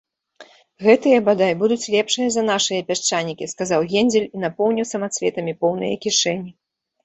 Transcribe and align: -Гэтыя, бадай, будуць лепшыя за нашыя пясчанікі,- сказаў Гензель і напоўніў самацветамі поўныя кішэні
-Гэтыя, 0.85 1.17
бадай, 1.27 1.53
будуць 1.59 1.89
лепшыя 1.97 2.29
за 2.37 2.43
нашыя 2.49 2.87
пясчанікі,- 2.89 3.49
сказаў 3.53 3.87
Гензель 3.95 4.29
і 4.35 4.45
напоўніў 4.49 4.91
самацветамі 4.97 5.57
поўныя 5.63 6.03
кішэні 6.07 6.51